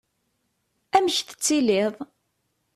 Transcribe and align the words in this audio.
Amek 0.97 1.17
tettiliḍ? 1.21 1.93